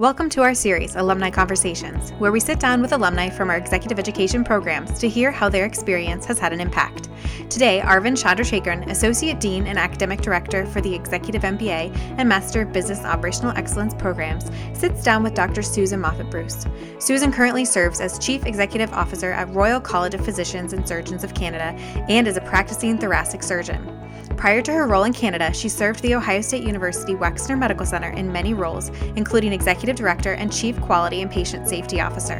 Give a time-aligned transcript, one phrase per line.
[0.00, 3.98] Welcome to our series, Alumni Conversations, where we sit down with alumni from our executive
[3.98, 7.10] education programs to hear how their experience has had an impact.
[7.50, 12.72] Today, Arvind Chandrasekaran, Associate Dean and Academic Director for the Executive MBA and Master of
[12.72, 15.60] Business Operational Excellence programs, sits down with Dr.
[15.60, 16.64] Susan Moffatt Bruce.
[16.98, 21.34] Susan currently serves as Chief Executive Officer at Royal College of Physicians and Surgeons of
[21.34, 21.78] Canada
[22.08, 24.00] and is a practicing thoracic surgeon.
[24.40, 28.08] Prior to her role in Canada, she served the Ohio State University Wexner Medical Center
[28.08, 32.38] in many roles, including Executive Director and Chief Quality and Patient Safety Officer.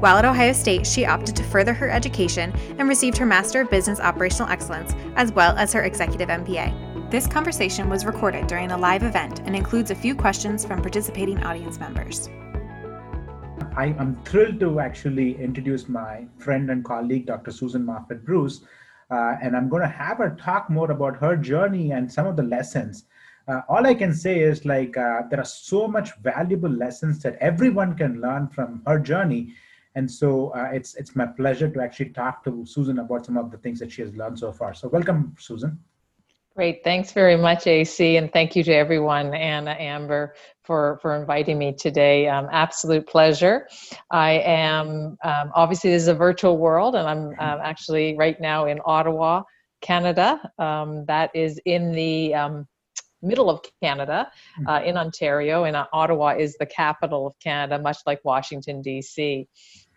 [0.00, 3.70] While at Ohio State, she opted to further her education and received her Master of
[3.70, 7.12] Business Operational Excellence, as well as her Executive MBA.
[7.12, 11.44] This conversation was recorded during a live event and includes a few questions from participating
[11.44, 12.28] audience members.
[13.76, 17.52] I am thrilled to actually introduce my friend and colleague, Dr.
[17.52, 18.62] Susan Moffatt Bruce.
[19.10, 22.36] Uh, and I'm going to have her talk more about her journey and some of
[22.36, 23.04] the lessons.
[23.48, 27.36] Uh, all I can say is like uh, there are so much valuable lessons that
[27.40, 29.54] everyone can learn from her journey,
[29.94, 33.52] and so uh, it's it's my pleasure to actually talk to Susan about some of
[33.52, 34.74] the things that she has learned so far.
[34.74, 35.78] So welcome, Susan.
[36.56, 36.82] Great.
[36.82, 41.74] Thanks very much, AC, and thank you to everyone, Anna, Amber, for, for inviting me
[41.74, 42.28] today.
[42.28, 43.68] Um, absolute pleasure.
[44.10, 48.64] I am, um, obviously, this is a virtual world, and I'm uh, actually right now
[48.64, 49.42] in Ottawa,
[49.82, 50.50] Canada.
[50.58, 52.66] Um, that is in the um,
[53.20, 54.66] middle of Canada, hmm.
[54.66, 59.46] uh, in Ontario, and uh, Ottawa is the capital of Canada, much like Washington, D.C.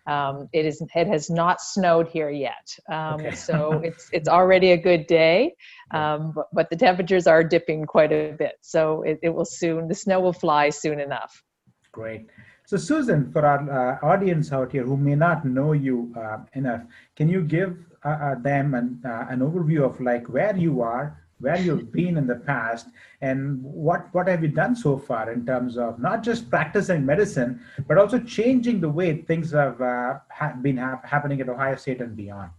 [0.10, 3.36] Um, it is it has not snowed here yet, um, okay.
[3.36, 5.54] so it's it's already a good day,
[5.92, 8.56] um, but, but, the temperatures are dipping quite a bit.
[8.62, 11.44] So it, it will soon the snow will fly soon enough.
[11.92, 12.28] Great.
[12.66, 16.82] So Susan, for our uh, audience out here who may not know you uh, enough,
[17.16, 21.18] can you give uh, uh them an, uh, an overview of like where you are,
[21.40, 22.88] where you've been in the past
[23.22, 27.60] and what what have you done so far in terms of not just practicing medicine
[27.88, 32.02] but also changing the way things have uh, ha- been ha- happening at ohio state
[32.02, 32.52] and beyond?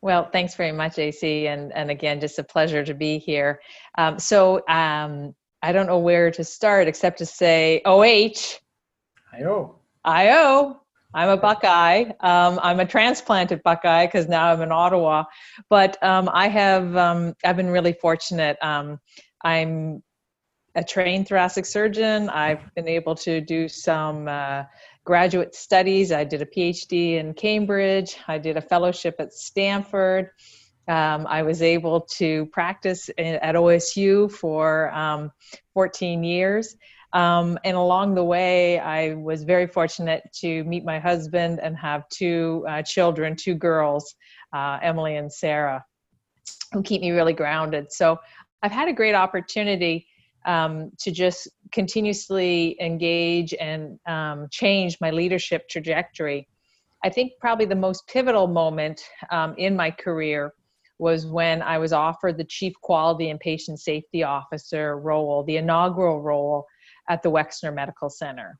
[0.00, 3.60] Well thanks very much ac and and again just a pleasure to be here.
[3.96, 10.80] Um, so um, i don't know where to start except to say oh io io
[11.14, 12.04] I'm a Buckeye.
[12.20, 15.24] Um, I'm a transplanted Buckeye because now I'm in Ottawa.
[15.70, 18.58] But um, I have um, I've been really fortunate.
[18.60, 19.00] Um,
[19.42, 20.02] I'm
[20.74, 22.28] a trained thoracic surgeon.
[22.28, 24.64] I've been able to do some uh,
[25.04, 26.12] graduate studies.
[26.12, 28.16] I did a PhD in Cambridge.
[28.28, 30.30] I did a fellowship at Stanford.
[30.86, 35.32] Um, I was able to practice at OSU for um,
[35.74, 36.76] 14 years.
[37.12, 42.08] Um, and along the way, I was very fortunate to meet my husband and have
[42.10, 44.14] two uh, children, two girls,
[44.52, 45.84] uh, Emily and Sarah,
[46.72, 47.92] who keep me really grounded.
[47.92, 48.18] So
[48.62, 50.06] I've had a great opportunity
[50.44, 56.48] um, to just continuously engage and um, change my leadership trajectory.
[57.04, 60.52] I think probably the most pivotal moment um, in my career
[60.98, 66.20] was when I was offered the Chief Quality and Patient Safety Officer role, the inaugural
[66.20, 66.66] role
[67.08, 68.58] at the Wexner Medical Center.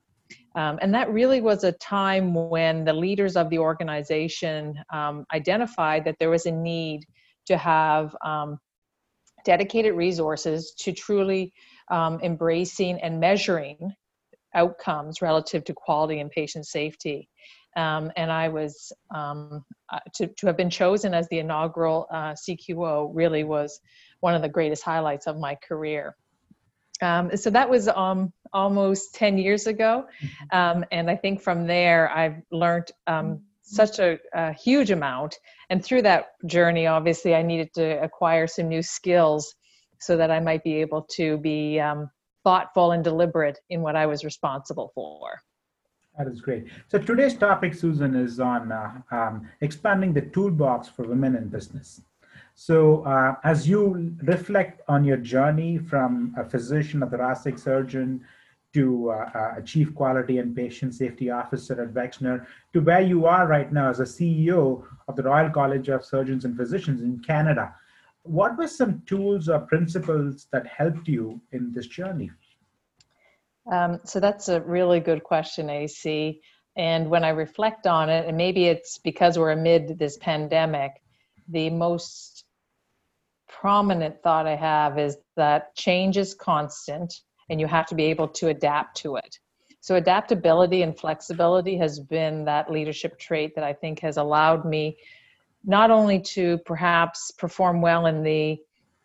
[0.54, 6.04] Um, and that really was a time when the leaders of the organization um, identified
[6.04, 7.04] that there was a need
[7.46, 8.58] to have um,
[9.44, 11.52] dedicated resources to truly
[11.90, 13.78] um, embracing and measuring
[14.54, 17.28] outcomes relative to quality and patient safety.
[17.76, 22.32] Um, and I was um, uh, to, to have been chosen as the inaugural uh,
[22.34, 23.80] CQO really was
[24.20, 26.16] one of the greatest highlights of my career.
[27.00, 30.06] Um, so that was um, almost 10 years ago.
[30.22, 30.56] Mm-hmm.
[30.58, 35.36] Um, and I think from there, I've learned um, such a, a, huge amount.
[35.70, 39.54] And through that journey, obviously, I needed to acquire some new skills
[40.00, 42.10] so that I might be able to be um,
[42.44, 45.40] thoughtful and deliberate in what I was responsible for.
[46.16, 46.66] That is great.
[46.88, 52.00] So today's topic, Susan, is on uh, um, expanding the toolbox for women in business.
[52.60, 58.24] So, uh, as you reflect on your journey from a physician, a thoracic surgeon,
[58.74, 63.46] to uh, a chief quality and patient safety officer at Wexner, to where you are
[63.46, 67.72] right now as a CEO of the Royal College of Surgeons and Physicians in Canada,
[68.24, 72.32] what were some tools or principles that helped you in this journey?
[73.70, 76.40] Um, so that's a really good question, AC.
[76.74, 81.00] And when I reflect on it, and maybe it's because we're amid this pandemic,
[81.48, 82.37] the most
[83.48, 87.12] prominent thought I have is that change is constant
[87.50, 89.38] and you have to be able to adapt to it.
[89.80, 94.98] So, adaptability and flexibility has been that leadership trait that I think has allowed me
[95.64, 98.58] not only to perhaps perform well in the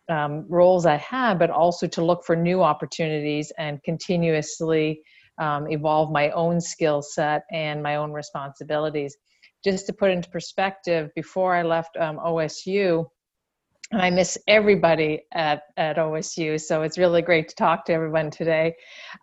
[0.08, 5.02] um, roles I have, but also to look for new opportunities and continuously
[5.38, 9.16] um, evolve my own skill set and my own responsibilities.
[9.64, 13.06] Just to put into perspective, before I left um, OSU,
[13.92, 16.60] I miss everybody at, at OSU.
[16.60, 18.74] So it's really great to talk to everyone today.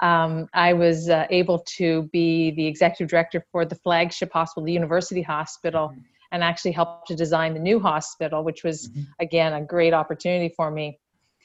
[0.02, 4.72] Um, I was uh, able to be the executive director for the flagship hospital, the
[4.72, 6.02] University Hospital, mm-hmm.
[6.31, 9.02] and actually help to design the new hospital, which was, mm-hmm.
[9.19, 11.00] again, a great opportunity for me.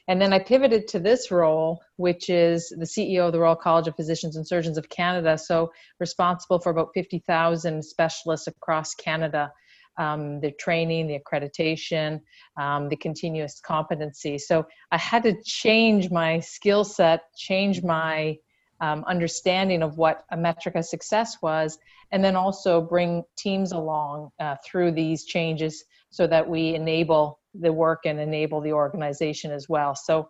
[0.09, 3.89] And then I pivoted to this role, which is the CEO of the Royal College
[3.89, 5.37] of Physicians and Surgeons of Canada.
[5.37, 9.51] So responsible for about 50,000 specialists across Canada
[9.99, 12.21] um, the training, the accreditation,
[12.61, 14.39] um, the continuous competency.
[14.39, 18.37] So I had to change my skill set, change my
[18.81, 21.79] um, understanding of what a metric of success was,
[22.13, 27.73] and then also bring teams along uh, through these changes so that we enable the
[27.73, 29.95] work and enable the organization as well.
[29.95, 30.29] So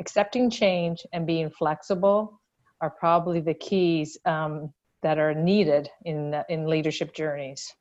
[0.00, 2.40] accepting change and being flexible
[2.80, 4.72] are probably the keys um,
[5.02, 7.72] that are needed in in leadership journeys.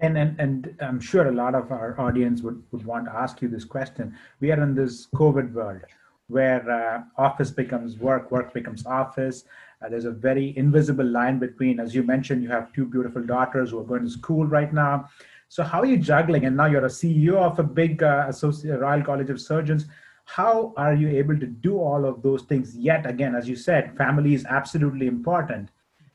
[0.00, 3.40] And, and and I'm sure a lot of our audience would, would want to ask
[3.42, 4.16] you this question.
[4.40, 5.82] We are in this COVID world
[6.28, 9.44] where uh, office becomes work, work becomes office.
[9.82, 13.70] Uh, there's a very invisible line between, as you mentioned, you have two beautiful daughters
[13.70, 15.08] who are going to school right now.
[15.48, 16.46] So how are you juggling?
[16.46, 19.86] And now you're a CEO of a big uh, associate Royal College of Surgeons.
[20.24, 22.74] How are you able to do all of those things?
[22.74, 25.68] Yet again, as you said, family is absolutely important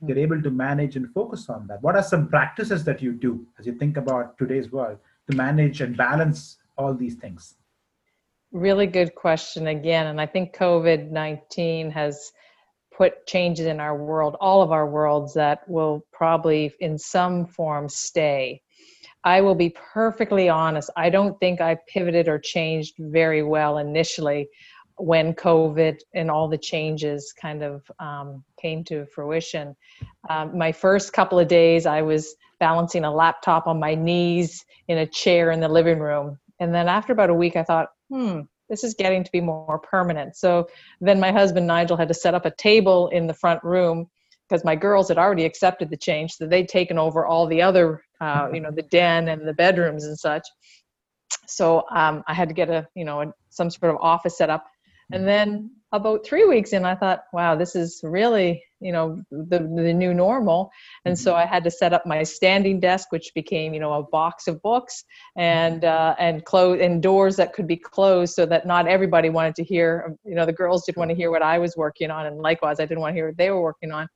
[0.06, 0.24] you're hmm.
[0.24, 1.82] able to manage and focus on that.
[1.82, 4.98] What are some practices that you do as you think about today's world
[5.30, 7.56] to manage and balance all these things?
[8.52, 12.32] Really good question again and i think covid-19 has
[12.92, 17.88] put changes in our world all of our worlds that will probably in some form
[17.88, 18.62] stay.
[19.24, 24.50] I will be perfectly honest i don't think i pivoted or changed very well initially
[25.00, 29.76] when COVID and all the changes kind of um, came to fruition.
[30.30, 35.00] Um, my first couple of days, I was balancing a laptop on my knees in
[35.00, 36.38] a chair in the living room.
[36.60, 39.80] And then after about a week, I thought, hmm, this is getting to be more
[39.80, 40.36] permanent.
[40.36, 40.68] So
[41.00, 44.08] then my husband Nigel had to set up a table in the front room
[44.48, 46.34] because my girls had already accepted the change.
[46.34, 50.06] So they'd taken over all the other, uh, you know, the den and the bedrooms
[50.06, 50.46] and such.
[51.48, 54.50] So um, I had to get a, you know, a, some sort of office set
[54.50, 54.66] up
[55.12, 59.60] and then about three weeks in, I thought, wow, this is really, you know, the,
[59.60, 60.70] the new normal.
[61.04, 64.04] And so I had to set up my standing desk, which became, you know, a
[64.04, 65.04] box of books
[65.36, 69.56] and, uh, and close and doors that could be closed so that not everybody wanted
[69.56, 72.28] to hear, you know, the girls didn't want to hear what I was working on.
[72.28, 74.08] And likewise, I didn't want to hear what they were working on.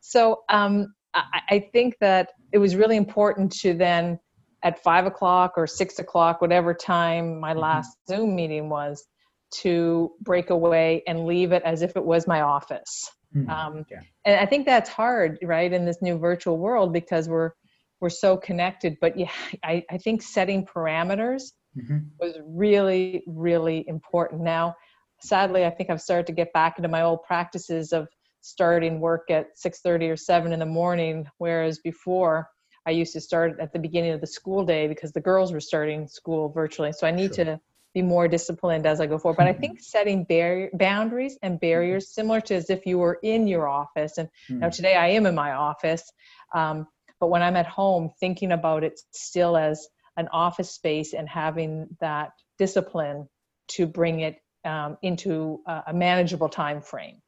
[0.00, 4.18] So um, I, I think that it was really important to then
[4.62, 7.60] at five o'clock or six o'clock, whatever time my mm-hmm.
[7.60, 9.06] last Zoom meeting was,
[9.50, 13.10] to break away and leave it as if it was my office.
[13.34, 13.50] Mm-hmm.
[13.50, 14.00] Um, yeah.
[14.24, 17.52] And I think that's hard, right, in this new virtual world because we're
[18.00, 18.96] we're so connected.
[19.00, 19.30] But yeah,
[19.64, 21.98] I, I think setting parameters mm-hmm.
[22.20, 24.42] was really, really important.
[24.42, 24.74] Now,
[25.20, 28.06] sadly, I think I've started to get back into my old practices of
[28.40, 32.48] starting work at 6:30 or 7 in the morning, whereas before
[32.86, 35.60] I used to start at the beginning of the school day because the girls were
[35.60, 36.92] starting school virtually.
[36.92, 37.44] So I need sure.
[37.44, 37.60] to
[37.94, 39.38] be more disciplined as I go forward.
[39.38, 43.46] But I think setting barrier, boundaries and barriers, similar to as if you were in
[43.46, 44.18] your office.
[44.18, 44.58] And mm.
[44.58, 46.10] now today I am in my office,
[46.54, 46.86] um,
[47.20, 51.88] but when I'm at home, thinking about it still as an office space and having
[52.00, 53.28] that discipline
[53.68, 57.20] to bring it um, into a, a manageable time frame.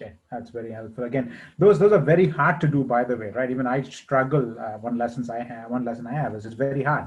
[0.00, 1.04] Okay, that's very helpful.
[1.04, 3.50] Again, those those are very hard to do, by the way, right?
[3.50, 4.56] Even I struggle.
[4.58, 7.06] Uh, one lessons I have, one lesson I have is it's very hard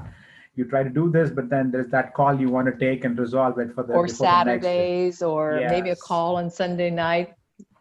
[0.56, 3.18] you try to do this, but then there's that call you want to take and
[3.18, 5.70] resolve it for the or Saturdays the or yes.
[5.70, 7.34] maybe a call on Sunday night.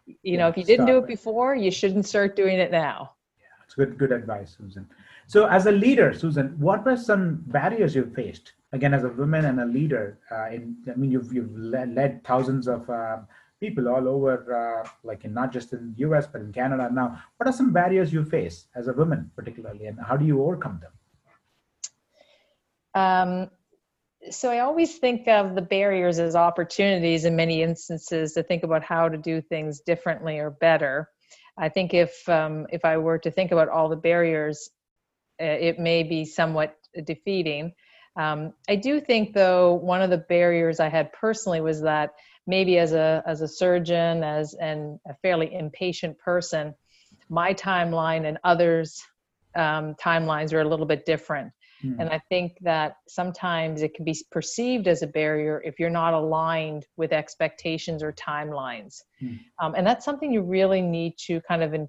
[0.05, 2.71] You yeah, know, if you didn't do it, it before, you shouldn't start doing it
[2.71, 3.11] now.
[3.39, 4.87] Yeah, it's good good advice, Susan.
[5.27, 8.53] So, as a leader, Susan, what were some barriers you faced?
[8.73, 12.23] Again, as a woman and a leader, uh, in I mean, you've you've led, led
[12.23, 13.19] thousands of uh,
[13.59, 16.27] people all over, uh, like in not just in the U.S.
[16.27, 17.21] but in Canada now.
[17.37, 20.79] What are some barriers you face as a woman, particularly, and how do you overcome
[20.81, 20.91] them?
[22.95, 23.49] Um,
[24.29, 28.83] so I always think of the barriers as opportunities in many instances to think about
[28.83, 31.09] how to do things differently or better.
[31.57, 34.69] I think if um, if I were to think about all the barriers,
[35.41, 37.73] uh, it may be somewhat defeating.
[38.15, 42.11] Um, I do think, though, one of the barriers I had personally was that
[42.47, 46.75] maybe as a as a surgeon, as and a fairly impatient person,
[47.29, 49.03] my timeline and others'
[49.55, 51.51] um, timelines are a little bit different
[51.83, 51.97] Mm.
[51.99, 56.13] And I think that sometimes it can be perceived as a barrier if you're not
[56.13, 59.01] aligned with expectations or timelines.
[59.21, 59.39] Mm.
[59.61, 61.87] Um, and that's something you really need to kind of in,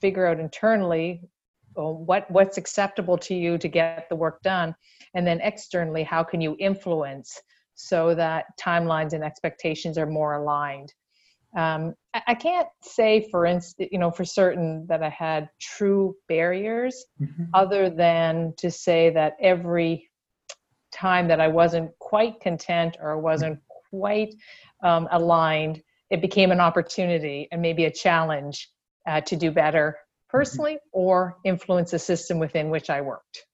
[0.00, 1.22] figure out internally
[1.74, 4.74] what what's acceptable to you to get the work done
[5.14, 7.40] and then externally how can you influence
[7.74, 10.92] so that timelines and expectations are more aligned
[11.56, 17.04] um, I, can't say for instance you know for certain that i had true barriers
[17.20, 17.44] mm-hmm.
[17.52, 20.10] other than to say that every
[20.92, 23.58] time that i wasn't quite content or wasn't
[23.90, 24.34] quite
[24.82, 25.82] um, aligned
[26.12, 28.68] it became an opportunity and maybe a challenge
[29.06, 29.96] uh, to do better
[30.28, 31.00] personally mm-hmm.
[31.00, 33.46] or influence the system within which I worked.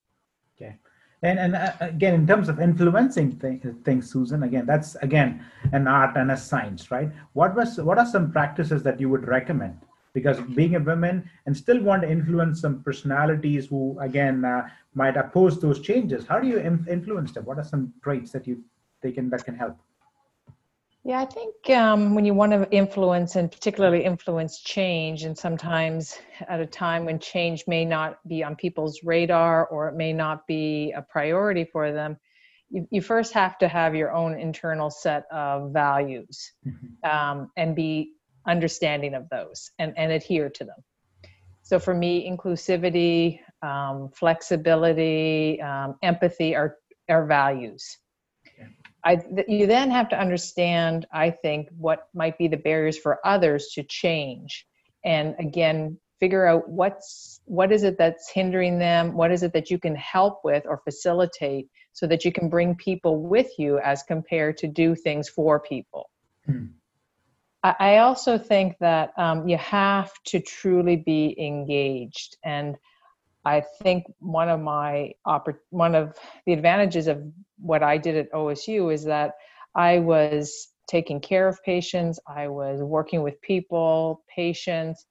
[0.56, 0.76] Okay.
[1.22, 5.88] And, and uh, again, in terms of influencing th- things, Susan, again, that's again an
[5.88, 7.10] art and a science, right?
[7.32, 9.80] What was what are some practices that you would recommend?
[10.14, 15.16] Because being a woman and still want to influence some personalities who, again, uh, might
[15.16, 16.26] oppose those changes.
[16.26, 17.44] How do you influence them?
[17.44, 18.62] What are some traits that you
[19.02, 19.76] can that can help?
[21.08, 26.18] Yeah, I think um, when you want to influence and particularly influence change, and sometimes
[26.46, 30.46] at a time when change may not be on people's radar or it may not
[30.46, 32.18] be a priority for them,
[32.68, 37.10] you, you first have to have your own internal set of values mm-hmm.
[37.10, 38.12] um, and be
[38.46, 40.76] understanding of those and, and adhere to them.
[41.62, 46.76] So for me, inclusivity, um, flexibility, um, empathy are,
[47.08, 47.96] are values.
[49.08, 53.68] I, you then have to understand, I think, what might be the barriers for others
[53.74, 54.66] to change,
[55.02, 59.70] and again, figure out what's what is it that's hindering them, what is it that
[59.70, 64.02] you can help with or facilitate, so that you can bring people with you as
[64.02, 66.10] compared to do things for people.
[66.44, 66.66] Hmm.
[67.62, 72.76] I, I also think that um, you have to truly be engaged and.
[73.44, 75.14] I think one of my
[75.70, 77.22] one of the advantages of
[77.68, 79.32] what I did at OSU is that
[79.75, 85.04] I was taking care of patients, I was working with people, patients,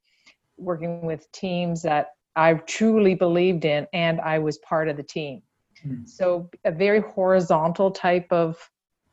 [0.57, 5.43] working with teams that I truly believed in, and I was part of the team.
[5.85, 6.05] Mm-hmm.
[6.05, 8.57] So, a very horizontal type of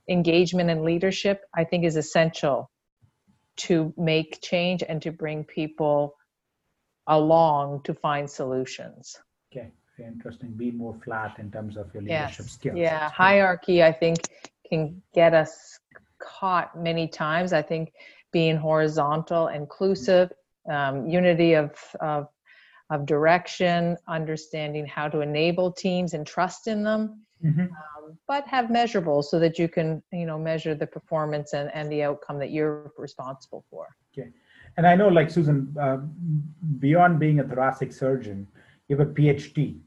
[0.08, 2.70] engagement and leadership, I think, is essential
[3.56, 6.14] to make change and to bring people
[7.06, 9.16] along to find solutions.
[9.52, 10.50] Okay interesting.
[10.50, 12.52] Be more flat in terms of your leadership yes.
[12.52, 12.76] skills.
[12.76, 14.18] Yeah, hierarchy, I think,
[14.68, 15.78] can get us
[16.18, 17.52] caught many times.
[17.52, 17.92] I think
[18.32, 20.32] being horizontal, inclusive,
[20.68, 22.28] um, unity of, of
[22.90, 27.62] of direction, understanding how to enable teams and trust in them, mm-hmm.
[27.62, 31.90] um, but have measurables so that you can you know measure the performance and, and
[31.90, 33.88] the outcome that you're responsible for.
[34.12, 34.28] Okay,
[34.76, 35.98] and I know like Susan, uh,
[36.78, 38.46] beyond being a thoracic surgeon,
[39.00, 39.78] a PhD.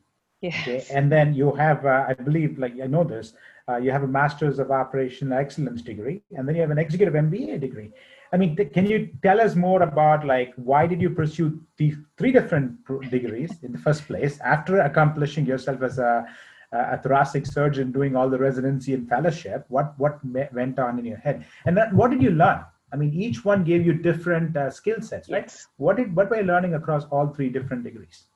[0.42, 0.62] Yes.
[0.62, 0.86] Okay?
[0.92, 3.34] And then you have, uh, I believe, like I know this,
[3.70, 7.16] uh, you have a Master's of Operational Excellence degree, and then you have an Executive
[7.16, 7.92] MBA degree.
[8.32, 11.96] I mean, th- can you tell us more about like why did you pursue these
[12.18, 12.78] three different
[13.10, 16.26] degrees in the first place after accomplishing yourself as a,
[16.72, 19.66] a thoracic surgeon, doing all the residency and fellowship?
[19.70, 22.64] What what me- went on in your head, and then what did you learn?
[22.94, 25.54] I mean, each one gave you different uh, skill sets, right?
[25.78, 28.28] What did what were you learning across all three different degrees?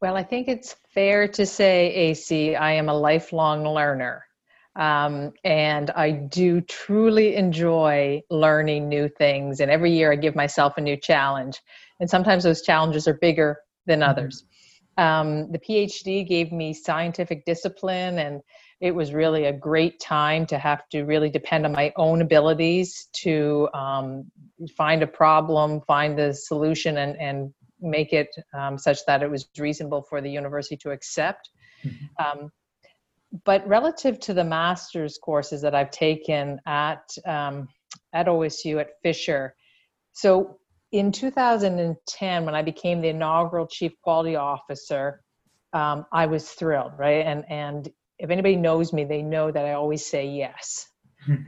[0.00, 4.24] Well, I think it's fair to say, AC, I am a lifelong learner.
[4.76, 9.60] Um, and I do truly enjoy learning new things.
[9.60, 11.60] And every year I give myself a new challenge.
[11.98, 14.10] And sometimes those challenges are bigger than mm-hmm.
[14.10, 14.44] others.
[14.96, 18.40] Um, the PhD gave me scientific discipline, and
[18.80, 23.08] it was really a great time to have to really depend on my own abilities
[23.22, 24.30] to um,
[24.76, 29.48] find a problem, find the solution, and, and make it um, such that it was
[29.58, 31.50] reasonable for the university to accept.
[31.84, 32.40] Mm-hmm.
[32.40, 32.50] Um,
[33.44, 37.68] but relative to the master's courses that I've taken at um,
[38.12, 39.54] at OSU at Fisher,
[40.12, 40.58] so
[40.92, 45.22] in 2010 when I became the inaugural chief quality officer,
[45.72, 47.24] um, I was thrilled, right?
[47.24, 50.88] And and if anybody knows me, they know that I always say yes.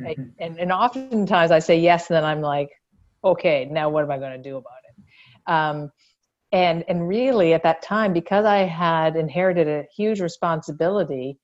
[0.00, 0.18] right?
[0.38, 2.70] and and oftentimes I say yes, and then I'm like,
[3.24, 5.52] okay, now what am I going to do about it?
[5.52, 5.90] Um,
[6.52, 11.38] and and really at that time because i had inherited a huge responsibility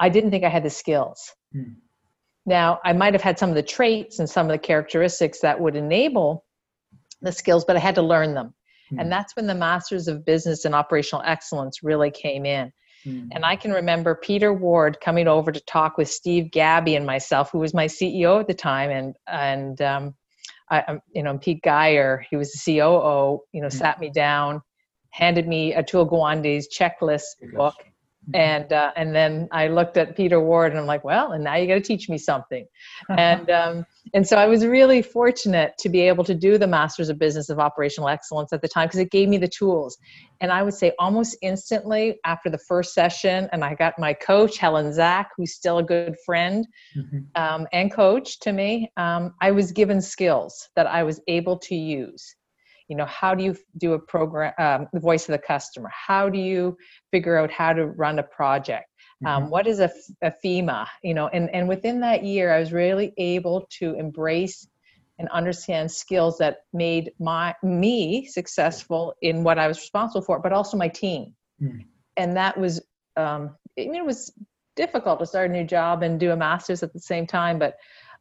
[0.00, 1.74] i didn't think i had the skills mm.
[2.46, 5.60] now i might have had some of the traits and some of the characteristics that
[5.60, 6.44] would enable
[7.22, 8.54] the skills but i had to learn them
[8.92, 9.00] mm.
[9.00, 12.72] and that's when the masters of business and operational excellence really came in
[13.06, 13.28] mm.
[13.32, 17.50] and i can remember peter ward coming over to talk with steve Gabbe and myself
[17.50, 20.14] who was my ceo at the time and and um,
[20.70, 23.78] I, you know, Pete Geier, he was the COO, you know, mm-hmm.
[23.78, 24.62] sat me down,
[25.10, 27.74] handed me Atul Gawande's checklist book,
[28.34, 31.56] and uh, and then I looked at Peter Ward and I'm like, well, and now
[31.56, 32.66] you got to teach me something,
[33.08, 37.08] and um, and so I was really fortunate to be able to do the Masters
[37.08, 39.98] of Business of Operational Excellence at the time because it gave me the tools,
[40.40, 44.58] and I would say almost instantly after the first session, and I got my coach
[44.58, 46.66] Helen Zach, who's still a good friend
[46.96, 47.18] mm-hmm.
[47.34, 48.90] um, and coach to me.
[48.96, 52.36] Um, I was given skills that I was able to use
[52.88, 55.90] you know how do you do a program um, the voice of the customer?
[55.92, 56.76] How do you
[57.10, 58.86] figure out how to run a project?
[59.24, 59.50] Um, mm-hmm.
[59.50, 59.90] what is a,
[60.20, 64.68] a FMEA you know and, and within that year i was really able to embrace
[65.18, 70.52] and understand skills that made my me successful in what i was responsible for but
[70.52, 71.34] also my team.
[71.62, 71.78] Mm-hmm.
[72.18, 72.82] and that was
[73.16, 74.34] um, I mean, it was
[74.74, 77.76] difficult to start a new job and do a master's at the same time but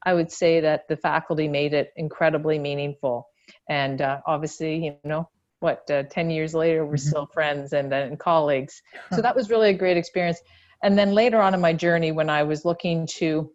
[0.06, 3.28] i would say that the faculty made it incredibly meaningful
[3.70, 5.28] and uh, obviously you know
[5.60, 7.10] what uh, 10 years later we're mm-hmm.
[7.10, 8.82] still friends and, uh, and colleagues
[9.14, 10.40] so that was really a great experience
[10.84, 13.52] and then later on in my journey when i was looking to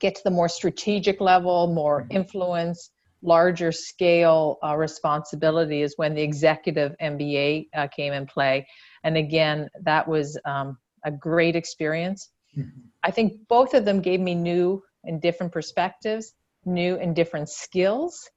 [0.00, 2.16] get to the more strategic level more mm-hmm.
[2.16, 2.90] influence
[3.22, 8.66] larger scale uh, responsibility is when the executive mba uh, came in play
[9.04, 12.80] and again that was um, a great experience mm-hmm.
[13.02, 16.32] i think both of them gave me new and different perspectives
[16.64, 18.28] new and different skills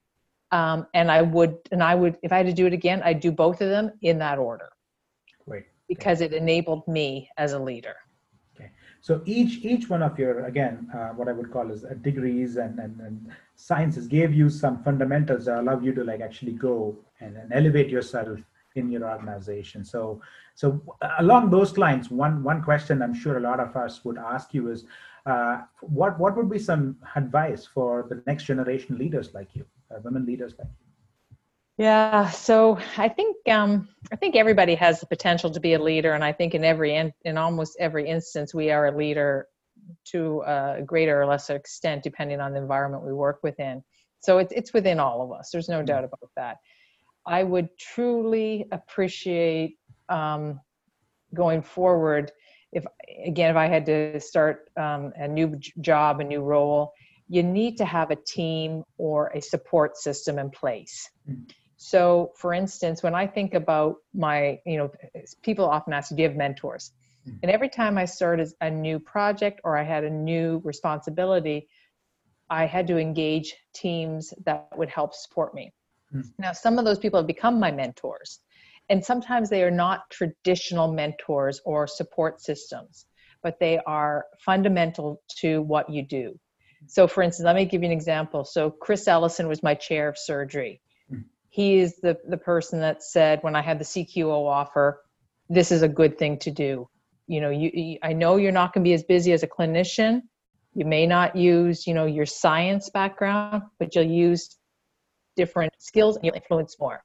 [0.53, 3.21] um, and I would, and I would, if I had to do it again, I'd
[3.27, 4.69] do both of them in that order.
[5.45, 5.65] Great.
[5.93, 7.07] Because it enabled me
[7.43, 7.95] as a leader.
[8.55, 8.69] Okay.
[9.01, 12.51] So each each one of your again, uh, what I would call as uh, degrees
[12.57, 13.15] and, and, and
[13.55, 17.89] sciences gave you some fundamentals that allow you to like actually go and, and elevate
[17.89, 18.39] yourself
[18.75, 19.83] in your organization.
[19.83, 20.21] So
[20.61, 20.67] so
[21.19, 24.63] along those lines, one one question I'm sure a lot of us would ask you
[24.69, 24.85] is,
[25.25, 26.83] uh, what what would be some
[27.15, 29.65] advice for the next generation leaders like you?
[29.93, 30.83] Uh, women leaders like you?
[31.77, 36.13] Yeah, so I think um, I think everybody has the potential to be a leader,
[36.13, 39.47] and I think in every in, in almost every instance we are a leader
[40.05, 43.83] to a greater or lesser extent, depending on the environment we work within.
[44.19, 45.49] So it's it's within all of us.
[45.51, 45.85] There's no mm-hmm.
[45.85, 46.57] doubt about that.
[47.25, 49.77] I would truly appreciate
[50.09, 50.59] um,
[51.33, 52.31] going forward
[52.71, 52.85] if
[53.25, 56.93] again if I had to start um, a new job, a new role
[57.27, 61.09] you need to have a team or a support system in place.
[61.29, 61.43] Mm-hmm.
[61.77, 64.91] So, for instance, when I think about my, you know,
[65.41, 66.91] people often ask, do you have mentors?
[67.27, 67.37] Mm-hmm.
[67.43, 71.67] And every time I started a new project or I had a new responsibility,
[72.49, 75.73] I had to engage teams that would help support me.
[76.13, 76.29] Mm-hmm.
[76.37, 78.39] Now, some of those people have become my mentors,
[78.89, 83.05] and sometimes they are not traditional mentors or support systems,
[83.41, 86.39] but they are fundamental to what you do.
[86.87, 88.43] So, for instance, let me give you an example.
[88.43, 90.81] So, Chris Ellison was my chair of surgery.
[91.09, 91.21] Hmm.
[91.49, 95.01] He is the, the person that said, when I had the CQO offer,
[95.49, 96.87] this is a good thing to do.
[97.27, 99.47] You know, you, you I know you're not going to be as busy as a
[99.47, 100.21] clinician.
[100.73, 104.57] You may not use, you know, your science background, but you'll use
[105.35, 107.03] different skills and you'll influence more.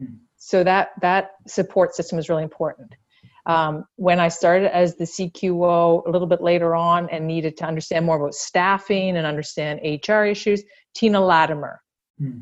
[0.00, 0.18] Mm.
[0.36, 2.94] So that that support system is really important.
[3.48, 7.64] Um, when I started as the CQO a little bit later on and needed to
[7.64, 10.62] understand more about staffing and understand HR issues,
[10.94, 11.80] Tina Latimer
[12.18, 12.40] hmm.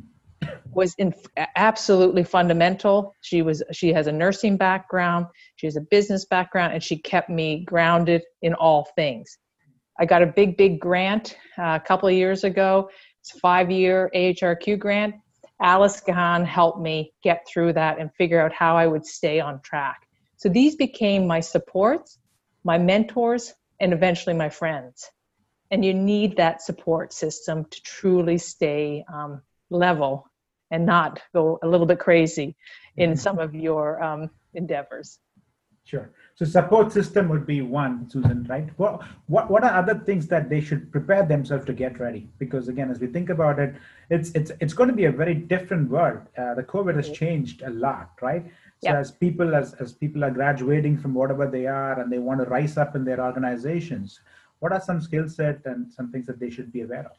[0.72, 1.14] was in,
[1.54, 3.14] absolutely fundamental.
[3.20, 7.30] She was she has a nursing background, she has a business background, and she kept
[7.30, 9.38] me grounded in all things.
[10.00, 12.90] I got a big big grant uh, a couple of years ago.
[13.20, 15.14] It's a five year AHRQ grant.
[15.62, 19.60] Alice Gahan helped me get through that and figure out how I would stay on
[19.62, 20.05] track.
[20.36, 22.18] So these became my supports,
[22.64, 25.10] my mentors, and eventually my friends.
[25.70, 30.28] And you need that support system to truly stay um, level
[30.70, 32.56] and not go a little bit crazy
[32.96, 33.18] in mm-hmm.
[33.18, 35.18] some of your um, endeavors.
[35.84, 36.10] Sure.
[36.34, 38.68] So support system would be one, Susan, right?
[38.76, 42.28] What, what what are other things that they should prepare themselves to get ready?
[42.38, 43.76] Because again, as we think about it,
[44.10, 46.22] it's it's it's going to be a very different world.
[46.36, 48.44] Uh, the COVID has changed a lot, right?
[48.82, 48.96] So yep.
[48.96, 52.46] as people as, as people are graduating from whatever they are and they want to
[52.46, 54.20] rise up in their organizations,
[54.58, 57.16] what are some skill set and some things that they should be aware of?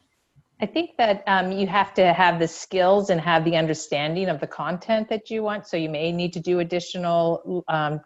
[0.60, 4.40] I think that um, you have to have the skills and have the understanding of
[4.40, 5.66] the content that you want.
[5.68, 8.00] So you may need to do additional, um,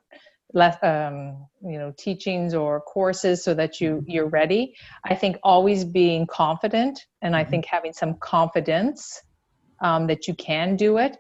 [0.53, 4.11] less, um, you know, teachings or courses so that you mm-hmm.
[4.11, 4.75] you're ready.
[5.05, 7.51] I think always being confident, and I mm-hmm.
[7.51, 9.23] think having some confidence
[9.81, 11.17] um, that you can do it.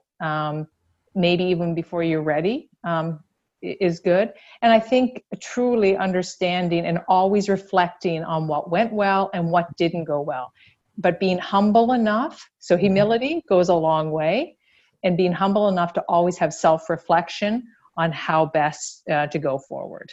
[1.14, 3.20] Maybe even before you're ready um,
[3.62, 4.32] is good.
[4.62, 10.04] And I think truly understanding and always reflecting on what went well and what didn't
[10.04, 10.52] go well.
[10.98, 12.84] But being humble enough, so mm-hmm.
[12.84, 14.56] humility goes a long way,
[15.04, 17.64] and being humble enough to always have self reflection
[17.96, 20.12] on how best uh, to go forward.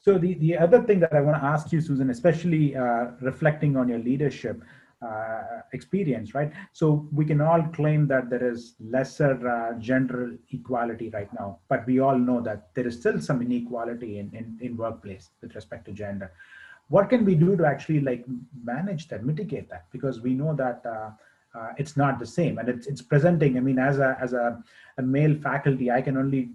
[0.00, 3.76] So the, the other thing that I want to ask you, Susan, especially uh, reflecting
[3.76, 4.62] on your leadership
[5.02, 6.52] uh, experience, right?
[6.72, 11.86] So we can all claim that there is lesser uh, gender equality right now, but
[11.86, 15.84] we all know that there is still some inequality in, in, in workplace with respect
[15.86, 16.32] to gender.
[16.88, 18.24] What can we do to actually like
[18.64, 19.86] manage that, mitigate that?
[19.90, 21.10] Because we know that uh,
[21.56, 22.58] uh, it's not the same.
[22.58, 24.62] And it's, it's presenting i mean as a as a,
[24.98, 26.50] a male faculty i can only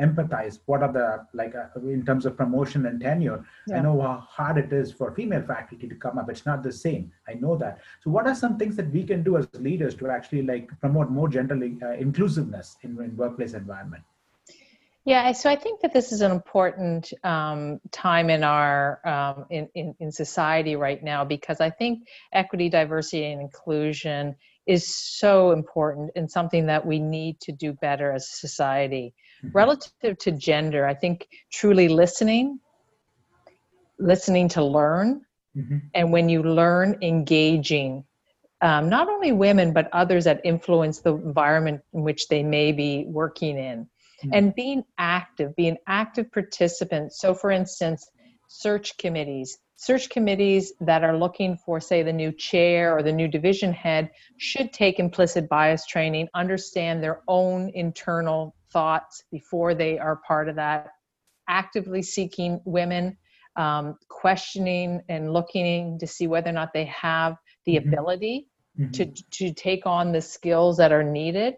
[0.00, 3.44] empathize what are the like uh, in terms of promotion and tenure.
[3.66, 3.78] Yeah.
[3.78, 6.30] i know how hard it is for female faculty to come up.
[6.30, 7.12] It's not the same.
[7.28, 7.78] I know that.
[8.02, 11.10] So what are some things that we can do as leaders to actually like promote
[11.10, 14.04] more gender uh, inclusiveness in, in workplace environment
[15.04, 19.68] yeah, so I think that this is an important um, time in our um, in,
[19.74, 24.34] in, in society right now because I think equity, diversity, and inclusion
[24.66, 29.12] is so important and something that we need to do better as a society.
[29.44, 29.56] Mm-hmm.
[29.56, 32.60] Relative to gender, I think truly listening,
[33.98, 35.20] listening to learn,
[35.54, 35.78] mm-hmm.
[35.92, 38.04] and when you learn, engaging.
[38.62, 43.04] Um, not only women, but others that influence the environment in which they may be
[43.06, 43.86] working in.
[44.32, 47.20] And being active, being active participants.
[47.20, 48.08] So, for instance,
[48.48, 53.28] search committees, search committees that are looking for, say, the new chair or the new
[53.28, 60.20] division head should take implicit bias training, understand their own internal thoughts before they are
[60.26, 60.88] part of that,
[61.48, 63.16] actively seeking women,
[63.56, 67.88] um, questioning and looking to see whether or not they have the mm-hmm.
[67.88, 68.90] ability mm-hmm.
[68.90, 71.54] to, to take on the skills that are needed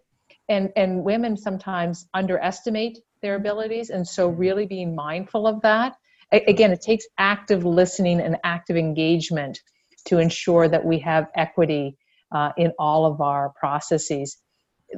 [0.48, 3.90] and and women sometimes underestimate their abilities.
[3.90, 5.96] And so really being mindful of that.
[6.32, 9.58] Again it takes active listening and active engagement
[10.06, 11.96] to ensure that we have equity
[12.32, 14.38] uh, in all of our processes.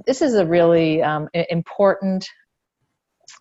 [0.07, 2.27] This is a really um, important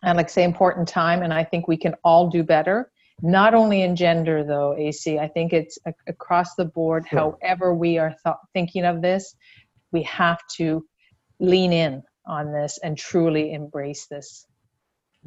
[0.04, 2.91] and like say important time and i think we can all do better.
[3.24, 7.20] Not only in gender though ac i think it's a- across the board sure.
[7.41, 9.36] however we are th- thinking of this
[9.91, 10.86] we have to
[11.39, 14.47] lean in on this and truly embrace this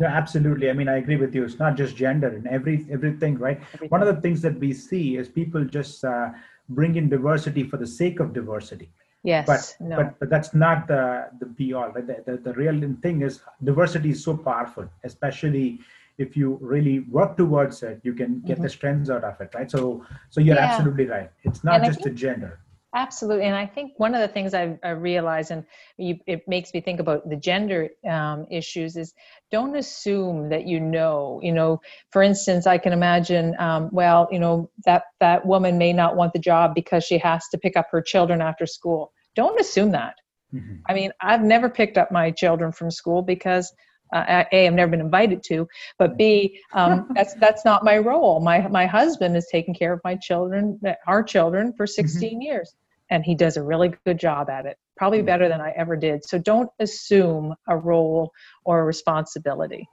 [0.00, 0.70] yeah, absolutely.
[0.70, 1.44] I mean, I agree with you.
[1.44, 3.60] It's not just gender and every everything, right?
[3.74, 3.90] Everything.
[3.90, 6.30] One of the things that we see is people just uh,
[6.70, 8.90] bring in diversity for the sake of diversity.
[9.22, 9.46] Yes.
[9.46, 9.96] But no.
[9.96, 11.90] but, but that's not the the be all.
[11.90, 12.06] Right?
[12.06, 15.80] The, the, the real thing is diversity is so powerful, especially
[16.16, 18.00] if you really work towards it.
[18.02, 18.62] You can get mm-hmm.
[18.62, 19.70] the strengths out of it, right?
[19.70, 20.72] So so you're yeah.
[20.72, 21.30] absolutely right.
[21.42, 22.60] It's not and just think, a gender.
[22.92, 25.64] Absolutely, and I think one of the things I, I realize, and
[25.96, 29.14] you, it makes me think about the gender um, issues, is
[29.52, 31.38] don't assume that you know.
[31.40, 35.92] You know, for instance, I can imagine, um, well, you know, that that woman may
[35.92, 39.12] not want the job because she has to pick up her children after school.
[39.36, 40.16] Don't assume that.
[40.52, 40.76] Mm-hmm.
[40.88, 43.72] I mean, I've never picked up my children from school because
[44.12, 48.40] uh, a i've never been invited to but b um, that's that's not my role
[48.40, 52.08] my my husband is taking care of my children our children for mm-hmm.
[52.08, 52.40] 16 mm-hmm.
[52.40, 52.74] years
[53.10, 55.26] and he does a really good job at it probably mm-hmm.
[55.26, 58.32] better than i ever did so don't assume a role
[58.64, 59.88] or a responsibility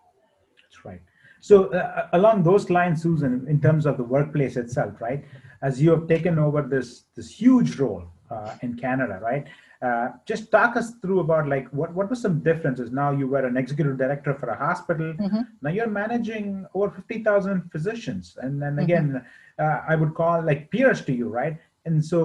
[0.61, 1.01] that's right
[1.39, 5.25] so uh, along those lines susan in terms of the workplace itself right
[5.61, 9.47] as you have taken over this this huge role uh, in canada right
[9.81, 13.45] uh, just talk us through about like what, what were some differences now you were
[13.45, 15.41] an executive director for a hospital mm-hmm.
[15.61, 18.79] now you're managing over 50000 physicians and then mm-hmm.
[18.79, 19.63] again mm-hmm.
[19.63, 22.19] uh, i would call like peers to you right and so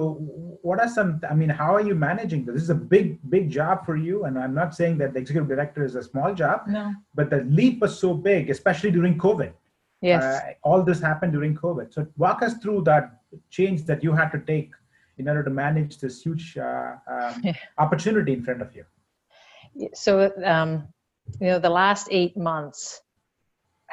[0.67, 2.53] what are some i mean how are you managing this?
[2.55, 5.49] This is a big big job for you and i'm not saying that the executive
[5.53, 6.93] director is a small job no.
[7.15, 9.53] but the leap was so big especially during covid.
[10.01, 10.23] Yes.
[10.23, 11.93] Uh, all this happened during covid.
[11.93, 14.71] So walk us through that change that you had to take
[15.17, 17.43] in order to manage this huge uh, um,
[17.77, 18.85] opportunity in front of you?
[19.93, 20.87] So, um,
[21.39, 23.01] you know, the last eight months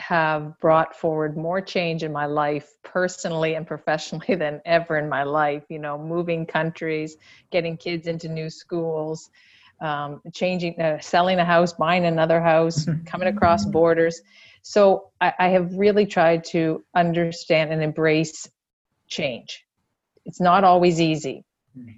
[0.00, 5.22] have brought forward more change in my life personally and professionally than ever in my
[5.22, 5.64] life.
[5.68, 7.16] You know, moving countries,
[7.50, 9.30] getting kids into new schools,
[9.80, 14.20] um, changing, uh, selling a house, buying another house, coming across borders.
[14.62, 18.48] So I, I have really tried to understand and embrace
[19.06, 19.64] change
[20.30, 21.44] it's not always easy.
[21.76, 21.90] Mm-hmm.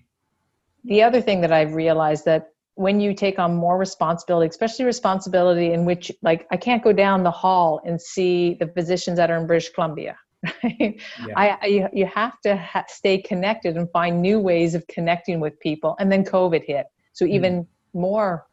[0.85, 5.73] The other thing that I've realized that when you take on more responsibility, especially responsibility
[5.73, 9.37] in which, like, I can't go down the hall and see the physicians that are
[9.37, 10.17] in British Columbia.
[10.65, 11.01] Right?
[11.25, 11.35] Yeah.
[11.37, 15.59] I, I, you have to ha- stay connected and find new ways of connecting with
[15.61, 15.95] people.
[16.01, 17.35] And then COVID hit, so mm-hmm.
[17.35, 17.67] even mm.
[17.95, 18.47] more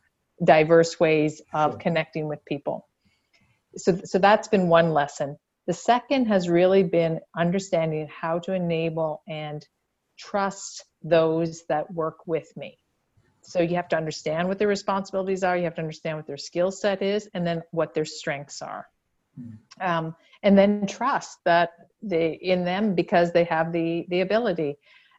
[0.44, 1.80] diverse ways of sure.
[1.80, 2.88] connecting with people.
[3.76, 5.38] So, so that's been one lesson.
[5.66, 9.68] The second has really been understanding how to enable and
[10.18, 12.78] trust those that work with me.
[13.50, 16.38] So you have to understand what their responsibilities are, you have to understand what their
[16.38, 18.86] skill set is, and then what their strengths are.
[19.40, 19.58] Mm.
[19.82, 24.78] Um, and then trust that they in them because they have the the ability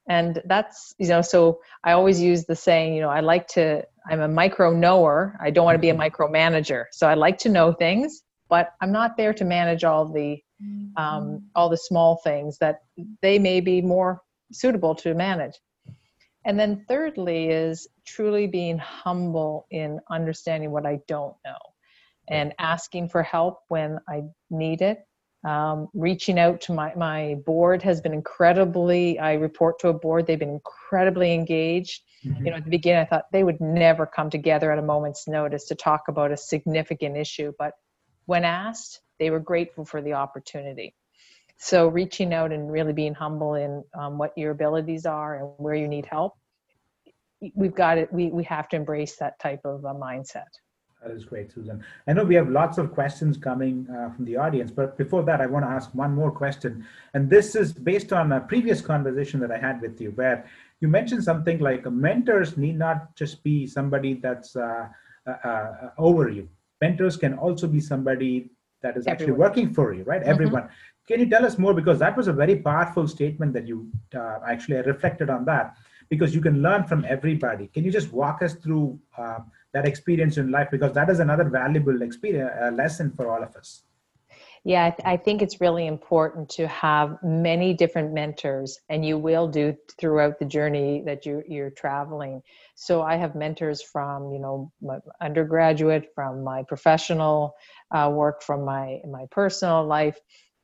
[0.08, 3.84] and that's you know so i always use the saying you know i like to
[4.08, 6.02] i'm a micro knower i don't want to be a mm-hmm.
[6.02, 10.42] micromanager so i like to know things but i'm not there to manage all the
[10.62, 11.36] um, mm-hmm.
[11.54, 12.80] all the small things that
[13.22, 15.58] they may be more suitable to manage
[16.44, 21.58] and then thirdly is truly being humble in understanding what i don't know
[22.28, 25.00] and asking for help when i need it.
[25.42, 30.26] Um, reaching out to my, my board has been incredibly i report to a board
[30.26, 32.02] they've been incredibly engaged.
[32.24, 32.44] Mm-hmm.
[32.44, 35.26] you know at the beginning i thought they would never come together at a moment's
[35.26, 37.72] notice to talk about a significant issue but
[38.26, 40.94] when asked they were grateful for the opportunity
[41.62, 45.74] so reaching out and really being humble in um, what your abilities are and where
[45.74, 46.34] you need help
[47.54, 50.48] we've got it we, we have to embrace that type of a mindset
[51.02, 51.82] that is great, Susan.
[52.06, 55.40] I know we have lots of questions coming uh, from the audience, but before that,
[55.40, 56.86] I want to ask one more question.
[57.14, 60.44] And this is based on a previous conversation that I had with you, where
[60.80, 64.88] you mentioned something like mentors need not just be somebody that's uh,
[65.26, 66.50] uh, uh over you.
[66.82, 68.50] Mentors can also be somebody
[68.82, 70.22] that is actually working for you, right?
[70.22, 70.68] Mm-hmm.
[71.10, 71.74] Can you tell us more?
[71.74, 75.76] Because that was a very powerful statement that you uh, actually reflected on that,
[76.08, 77.66] because you can learn from everybody.
[77.68, 78.98] Can you just walk us through?
[79.18, 79.40] Uh,
[79.72, 83.54] that experience in life because that is another valuable experience uh, lesson for all of
[83.56, 83.82] us
[84.64, 89.16] yeah I, th- I, think it's really important to have many different mentors and you
[89.16, 92.42] will do throughout the journey that you, you're traveling
[92.74, 97.54] so i have mentors from you know my undergraduate from my professional
[97.94, 100.18] uh, work from my my personal life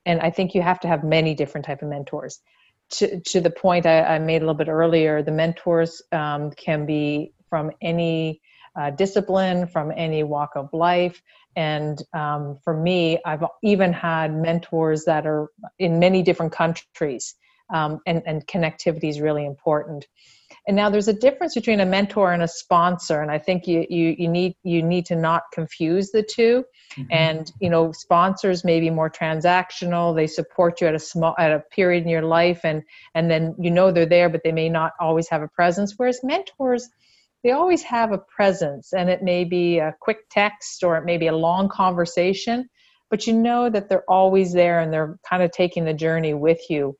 [0.06, 2.40] and i think you have to have many different type of mentors
[2.88, 6.86] to, to the point I, I made a little bit earlier the mentors um, can
[6.86, 8.40] be from any
[8.76, 11.20] uh, discipline from any walk of life.
[11.56, 17.34] And um, for me, I've even had mentors that are in many different countries,
[17.72, 20.06] um, and, and connectivity is really important.
[20.66, 23.86] And now there's a difference between a mentor and a sponsor, and I think you
[23.88, 26.64] you, you need you need to not confuse the 2
[26.96, 27.02] mm-hmm.
[27.10, 31.52] And you know, sponsors may be more transactional; they support you at a small at
[31.52, 32.82] a period in your life, and
[33.14, 35.94] and then you know they're there, but they may not always have a presence.
[35.96, 36.88] Whereas mentors,
[37.44, 41.16] they always have a presence and it may be a quick text or it may
[41.16, 42.68] be a long conversation
[43.08, 46.58] but you know that they're always there and they're kind of taking the journey with
[46.68, 46.96] you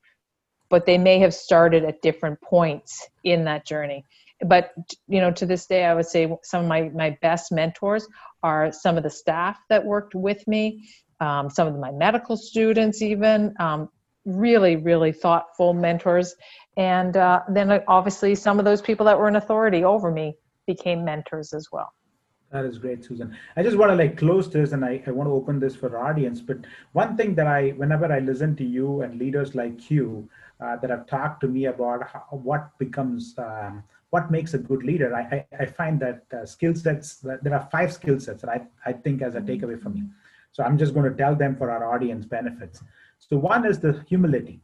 [0.68, 4.05] but they may have started at different points in that journey.
[4.44, 4.72] But
[5.09, 8.07] you know to this day i would say some of my, my best mentors
[8.42, 10.87] are some of the staff that worked with me
[11.20, 13.88] um, some of my medical students even um,
[14.26, 16.35] really really thoughtful mentors.
[16.76, 21.05] And uh, then obviously some of those people that were in authority over me became
[21.05, 21.94] mentors as well
[22.53, 23.37] that is great susan.
[23.57, 25.97] I just want to like close this and I, I want to open this for
[25.97, 26.59] our audience but
[26.93, 30.29] one thing that i whenever i listen to you and leaders like you
[30.61, 34.83] uh, that have talked to me about how, what becomes um, what makes a good
[34.85, 38.51] leader i, I, I find that uh, skill sets there are five skill sets that
[38.51, 40.07] I, I think as a takeaway from you
[40.53, 42.83] so i'm just going to tell them for our audience benefits.
[43.19, 44.61] So one is the humility.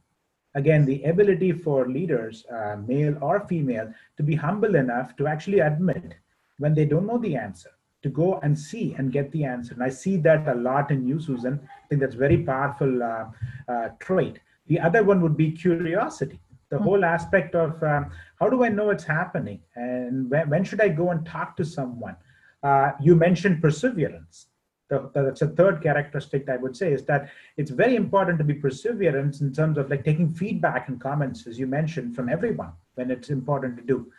[0.54, 5.60] Again the ability for leaders uh, male or female to be humble enough to actually
[5.60, 6.14] admit
[6.58, 7.70] when they don't know the answer
[8.02, 9.74] to go and see and get the answer.
[9.74, 11.60] And i see that a lot in you susan.
[11.84, 13.26] I think that's very powerful uh,
[13.68, 14.40] uh, trait.
[14.66, 16.40] The other one would be curiosity.
[16.70, 16.84] The mm-hmm.
[16.84, 18.10] whole aspect of um,
[18.40, 19.60] how do i know it's happening?
[19.76, 22.16] And when, when should i go and talk to someone?
[22.62, 24.46] Uh, you mentioned perseverance.
[24.88, 28.54] The, that's a third characteristic I would say is that it's very important to be
[28.54, 33.10] perseverant in terms of like taking feedback and comments, as you mentioned, from everyone when
[33.10, 34.12] it's important to do.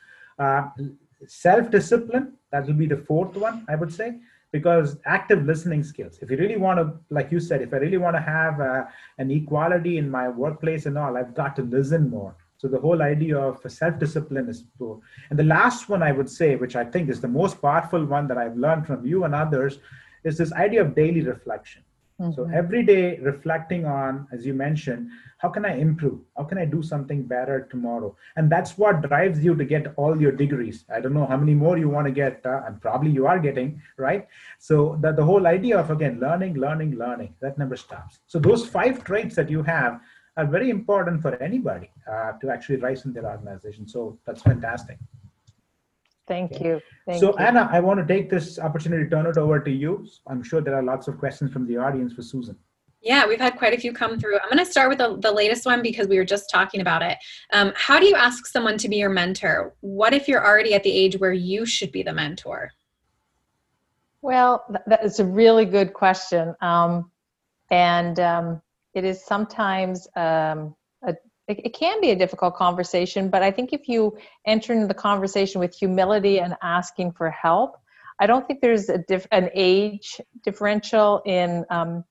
[1.27, 4.19] Self-discipline, that will be the fourth one, I would say,
[4.51, 6.19] because active listening skills.
[6.21, 8.85] If you really want to, like you said, if I really want to have uh,
[9.17, 12.35] an equality in my workplace and all, I've got to listen more.
[12.57, 14.99] So the whole idea of self-discipline is poor.
[15.29, 18.27] And the last one I would say, which I think is the most powerful one
[18.27, 19.79] that I've learned from you and others,
[20.23, 21.81] is this idea of daily reflection.
[22.21, 22.33] Mm-hmm.
[22.33, 26.19] So every day reflecting on, as you mentioned, how can I improve?
[26.37, 28.15] How can I do something better tomorrow?
[28.35, 30.85] And that's what drives you to get all your degrees.
[30.93, 33.39] I don't know how many more you want to get, uh, and probably you are
[33.39, 34.27] getting, right?
[34.59, 38.19] So the, the whole idea of again learning, learning, learning, that never stops.
[38.27, 39.99] So those five traits that you have
[40.37, 43.87] are very important for anybody uh, to actually rise in their organization.
[43.87, 44.97] So that's fantastic.
[46.27, 46.81] Thank you.
[47.05, 47.37] Thank so, you.
[47.37, 50.07] Anna, I want to take this opportunity to turn it over to you.
[50.27, 52.57] I'm sure there are lots of questions from the audience for Susan.
[53.01, 54.35] Yeah, we've had quite a few come through.
[54.35, 57.01] I'm going to start with the, the latest one because we were just talking about
[57.01, 57.17] it.
[57.51, 59.73] Um, how do you ask someone to be your mentor?
[59.81, 62.71] What if you're already at the age where you should be the mentor?
[64.21, 66.55] Well, that is a really good question.
[66.61, 67.11] Um,
[67.69, 68.61] and um,
[68.93, 70.73] it is sometimes um, a,
[71.47, 73.29] it, it can be a difficult conversation.
[73.29, 77.75] But I think if you enter into the conversation with humility and asking for help,
[78.19, 82.03] I don't think there's a diff- an age differential in um,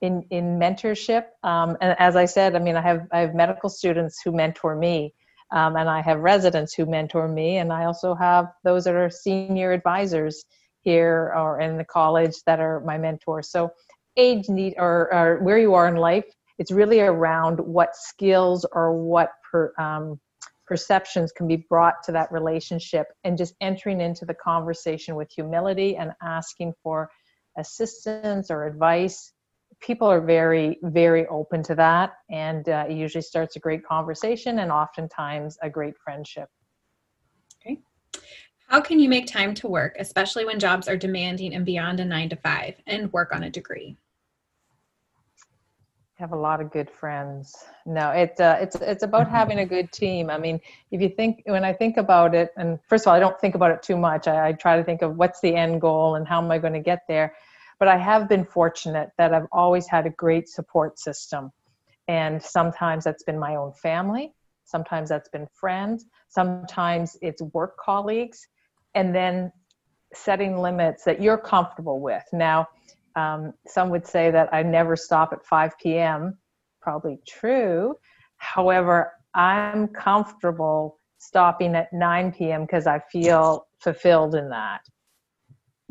[0.00, 1.26] in in mentorship.
[1.42, 4.74] Um, and as I said, I mean, I have I have medical students who mentor
[4.74, 5.14] me,
[5.52, 9.10] um, and I have residents who mentor me, and I also have those that are
[9.10, 10.44] senior advisors
[10.80, 13.50] here or in the college that are my mentors.
[13.50, 13.72] So
[14.16, 16.24] age need or, or where you are in life,
[16.62, 20.20] it's really around what skills or what per, um,
[20.64, 25.96] perceptions can be brought to that relationship and just entering into the conversation with humility
[25.96, 27.10] and asking for
[27.58, 29.32] assistance or advice.
[29.80, 34.60] People are very very open to that and uh, it usually starts a great conversation
[34.60, 36.48] and oftentimes a great friendship.
[37.60, 37.80] Okay.
[38.68, 42.04] How can you make time to work especially when jobs are demanding and beyond a
[42.04, 43.96] nine to five and work on a degree
[46.22, 47.64] have a lot of good friends.
[47.84, 49.34] No it, uh, it's it's about mm-hmm.
[49.34, 50.30] having a good team.
[50.30, 50.60] I mean
[50.92, 53.56] if you think when i think about it and first of all i don't think
[53.56, 54.28] about it too much.
[54.28, 56.74] I, I try to think of what's the end goal and how am i going
[56.74, 57.34] to get there.
[57.80, 61.50] But I have been fortunate that I've always had a great support system.
[62.06, 64.32] And sometimes that's been my own family,
[64.64, 68.46] sometimes that's been friends, sometimes it's work colleagues,
[68.94, 69.52] and then
[70.14, 72.24] setting limits that you're comfortable with.
[72.32, 72.68] Now,
[73.16, 76.38] um, some would say that I never stop at 5 p.m.
[76.80, 77.94] Probably true.
[78.36, 82.62] However, I'm comfortable stopping at 9 p.m.
[82.62, 84.80] because I feel fulfilled in that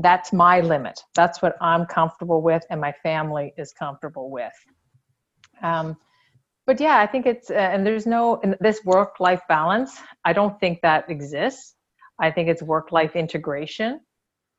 [0.02, 1.00] that's my limit.
[1.16, 4.54] That's what I'm comfortable with, and my family is comfortable with.
[5.62, 5.98] Um,
[6.66, 10.00] but yeah, I think it's uh, and there's no this work life balance.
[10.26, 11.76] I don't think that exists.
[12.20, 14.00] I think it's work life integration,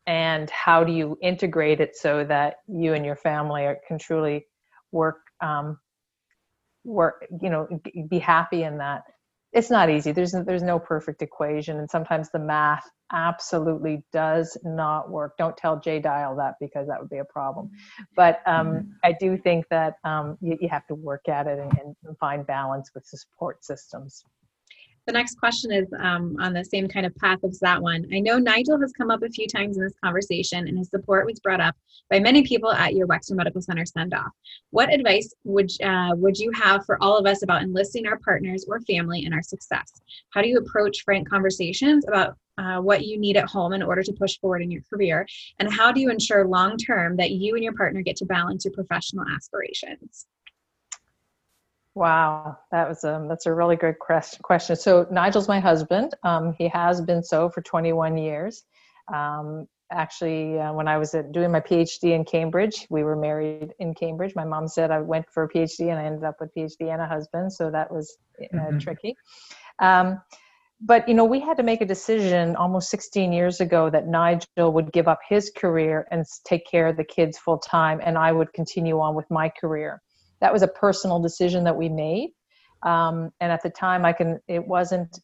[0.07, 4.47] and how do you integrate it so that you and your family are, can truly
[4.91, 5.79] work um,
[6.85, 7.69] work you know
[8.09, 9.03] be happy in that?
[9.53, 10.13] It's not easy.
[10.13, 15.37] There's there's no perfect equation and sometimes the math absolutely does not work.
[15.37, 17.71] Don't tell jay dial that because that would be a problem.
[18.17, 18.89] But um, mm-hmm.
[19.05, 22.47] i do think that um, you, you, have to work at it and, and find
[22.47, 24.25] balance with the support systems
[25.07, 28.07] the next question is um, on the same kind of path as that one.
[28.13, 31.27] I know Nigel has come up a few times in this conversation, and his support
[31.27, 31.75] was brought up
[32.09, 34.31] by many people at your Wexner Medical Center send off.
[34.71, 38.65] What advice would uh, would you have for all of us about enlisting our partners
[38.69, 39.91] or family in our success?
[40.31, 44.03] How do you approach frank conversations about uh, what you need at home in order
[44.03, 45.27] to push forward in your career?
[45.59, 48.65] And how do you ensure long term that you and your partner get to balance
[48.65, 50.27] your professional aspirations?
[51.95, 54.77] Wow, that was a um, that's a really good question.
[54.77, 56.15] So Nigel's my husband.
[56.23, 58.65] Um, he has been so for 21 years.
[59.13, 63.75] Um, actually, uh, when I was at, doing my PhD in Cambridge, we were married
[63.79, 64.35] in Cambridge.
[64.35, 67.03] My mom said I went for a PhD and I ended up with PhD and
[67.03, 68.79] a husband, so that was uh, mm-hmm.
[68.79, 69.15] tricky.
[69.79, 70.23] Um,
[70.81, 74.73] but you know, we had to make a decision almost 16 years ago that Nigel
[74.73, 78.33] would give up his career and take care of the kids full time, and I
[78.33, 80.01] would continue on with my career
[80.43, 82.31] that was a personal decision that we made.
[82.83, 85.21] Um, and at the time, I can it wasn't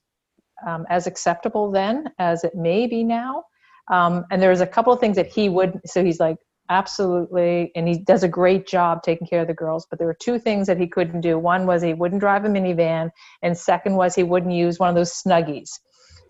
[0.66, 3.44] um, as acceptable then as it may be now.
[3.90, 5.80] Um, and there was a couple of things that he would.
[5.84, 6.36] So he's like,
[6.70, 9.86] absolutely, and he does a great job taking care of the girls.
[9.90, 11.38] But there were two things that he couldn't do.
[11.38, 13.10] One was he wouldn't drive a minivan,
[13.42, 15.70] and second was he wouldn't use one of those snuggies.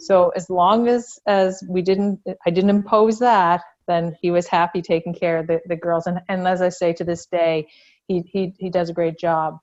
[0.00, 4.80] So as long as as we didn't, I didn't impose that, then he was happy
[4.80, 6.06] taking care of the, the girls.
[6.06, 7.66] And and as I say to this day,
[8.08, 9.58] he, he, he does a great job.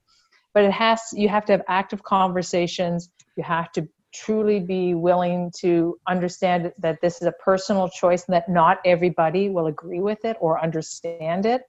[0.54, 3.10] But it has, you have to have active conversations.
[3.36, 8.34] You have to truly be willing to understand that this is a personal choice and
[8.34, 11.64] that not everybody will agree with it or understand it.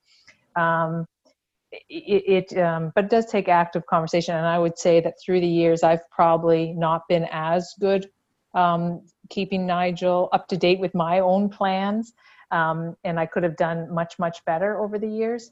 [0.54, 1.06] Um,
[1.72, 5.40] it, it um, but it does take active conversation and i would say that through
[5.40, 8.08] the years i've probably not been as good
[8.54, 12.12] um, keeping nigel up to date with my own plans
[12.52, 15.50] um, and i could have done much much better over the years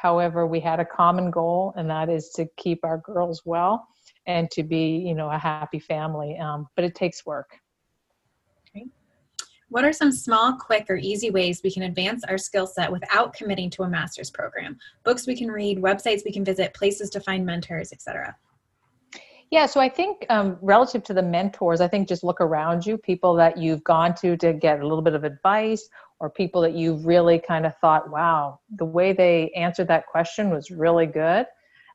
[0.00, 3.86] However, we had a common goal, and that is to keep our girls well
[4.26, 6.38] and to be, you know, a happy family.
[6.38, 7.50] Um, but it takes work.
[8.74, 8.86] Okay.
[9.68, 13.34] What are some small, quick, or easy ways we can advance our skill set without
[13.34, 14.78] committing to a master's program?
[15.04, 18.34] Books we can read, websites we can visit, places to find mentors, etc.
[19.50, 22.96] Yeah, so I think um, relative to the mentors, I think just look around you,
[22.96, 25.90] people that you've gone to to get a little bit of advice,
[26.20, 30.50] or people that you've really kind of thought, wow, the way they answered that question
[30.50, 31.46] was really good.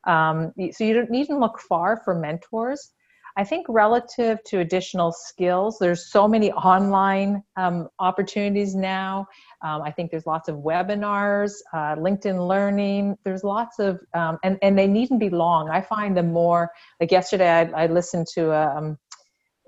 [0.05, 2.91] Um, so you don't need to look far for mentors.
[3.37, 9.27] I think relative to additional skills, there's so many online um, opportunities now.
[9.61, 13.17] Um, I think there's lots of webinars, uh, LinkedIn Learning.
[13.25, 15.69] There's lots of, um, and and they needn't be long.
[15.69, 16.71] I find them more
[17.01, 17.49] like yesterday.
[17.49, 18.97] I, I listened to a, um,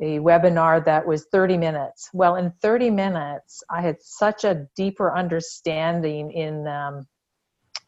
[0.02, 2.10] a webinar that was 30 minutes.
[2.14, 7.08] Well, in 30 minutes, I had such a deeper understanding in um,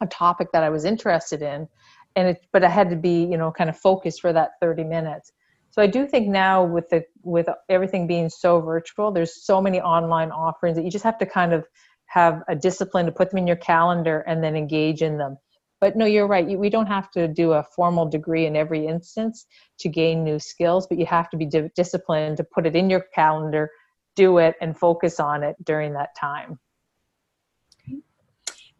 [0.00, 1.68] a topic that I was interested in,
[2.16, 4.84] and it, but I had to be, you know, kind of focused for that 30
[4.84, 5.32] minutes
[5.70, 9.80] so i do think now with the with everything being so virtual there's so many
[9.80, 11.64] online offerings that you just have to kind of
[12.06, 15.36] have a discipline to put them in your calendar and then engage in them
[15.80, 19.46] but no you're right we don't have to do a formal degree in every instance
[19.78, 23.04] to gain new skills but you have to be disciplined to put it in your
[23.14, 23.70] calendar
[24.16, 26.58] do it and focus on it during that time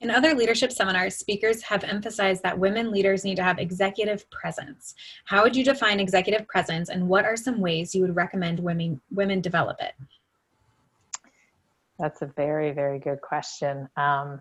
[0.01, 4.95] in other leadership seminars, speakers have emphasized that women leaders need to have executive presence.
[5.27, 9.01] How would you define executive presence and what are some ways you would recommend women
[9.11, 9.93] women develop it?
[11.99, 13.91] That's a very, very good question.
[13.99, 14.41] Um,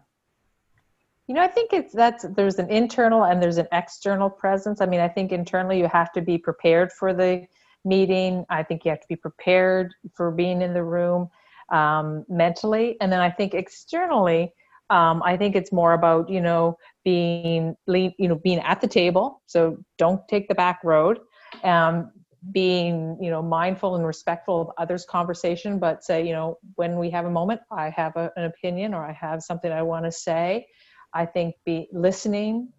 [1.29, 4.81] you know, I think it's that's there's an internal and there's an external presence.
[4.81, 7.45] I mean, I think internally you have to be prepared for the
[7.85, 8.45] meeting.
[8.49, 11.29] I think you have to be prepared for being in the room
[11.71, 14.51] um, mentally, and then I think externally
[14.89, 19.43] um, I think it's more about you know being you know being at the table.
[19.45, 21.19] So don't take the back road.
[21.63, 22.11] Um,
[22.51, 27.11] being you know mindful and respectful of others' conversation, but say you know when we
[27.11, 30.11] have a moment, I have a, an opinion or I have something I want to
[30.11, 30.65] say.
[31.13, 32.69] I think be listening,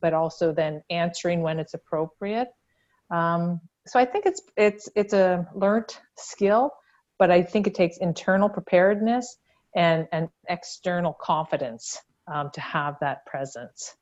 [0.00, 2.48] but also then answering when it's appropriate.
[3.10, 6.70] Um, so I think it's it's it's a learned skill,
[7.18, 9.36] but I think it takes internal preparedness
[9.76, 12.00] and an external confidence
[12.32, 13.96] um, to have that presence.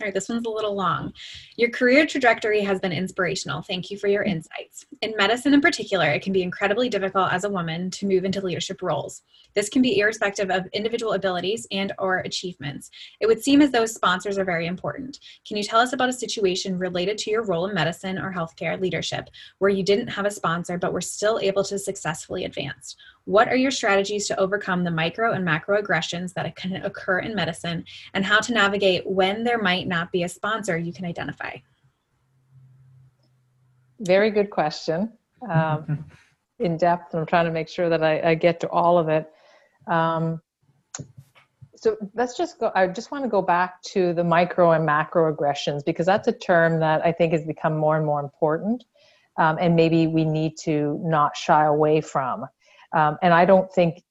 [0.00, 1.12] All right, this one's a little long.
[1.56, 3.62] Your career trajectory has been inspirational.
[3.62, 4.84] Thank you for your insights.
[5.02, 8.40] In medicine in particular, it can be incredibly difficult as a woman to move into
[8.40, 9.22] leadership roles.
[9.54, 12.90] This can be irrespective of individual abilities and or achievements.
[13.20, 15.20] It would seem as though sponsors are very important.
[15.46, 18.80] Can you tell us about a situation related to your role in medicine or healthcare
[18.80, 22.96] leadership where you didn't have a sponsor but were still able to successfully advance?
[23.26, 27.34] What are your strategies to overcome the micro and macro aggressions that can occur in
[27.34, 31.56] medicine and how to navigate when there might not be a sponsor you can identify?
[34.00, 35.12] Very good question.
[35.48, 36.04] Um,
[36.58, 39.30] in depth, I'm trying to make sure that I, I get to all of it.
[39.86, 40.40] Um,
[41.76, 42.72] so let's just go.
[42.74, 46.32] I just want to go back to the micro and macro aggressions because that's a
[46.32, 48.84] term that I think has become more and more important.
[49.36, 52.46] Um, and maybe we need to not shy away from.
[52.94, 54.02] Um, and I don't think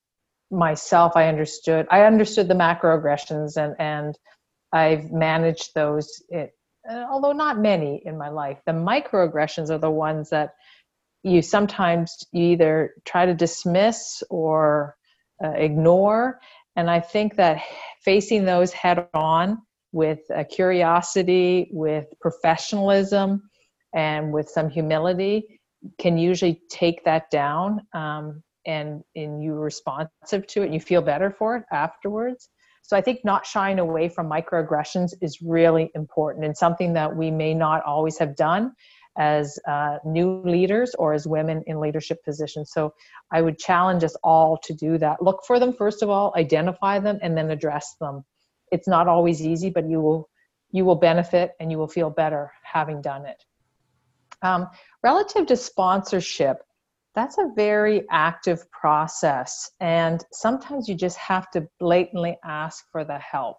[0.51, 1.87] myself I understood.
[1.89, 4.17] I understood the macroaggressions and and
[4.71, 6.21] I've managed those.
[6.29, 6.51] It,
[6.89, 10.53] uh, although not many in my life, the microaggressions are the ones that
[11.23, 14.95] you sometimes you either try to dismiss or
[15.43, 16.39] uh, ignore.
[16.75, 17.61] And I think that
[18.03, 19.59] facing those head on
[19.91, 23.43] with uh, curiosity, with professionalism,
[23.93, 25.59] and with some humility
[25.99, 27.85] can usually take that down.
[27.93, 32.49] Um, and and you're responsive to it and you feel better for it afterwards.
[32.81, 37.31] So i think not shying away from microaggressions is really important and something that we
[37.31, 38.73] may not always have done
[39.15, 42.71] as uh, new leaders or as women in leadership positions.
[42.71, 42.93] So
[43.31, 45.21] i would challenge us all to do that.
[45.21, 48.25] Look for them first of all identify them and then address them.
[48.71, 50.29] It's not always easy but you will
[50.71, 53.43] you will benefit and you will feel better having done it.
[54.41, 54.67] Um,
[55.03, 56.57] relative to sponsorship
[57.15, 63.17] that's a very active process and sometimes you just have to blatantly ask for the
[63.19, 63.57] help.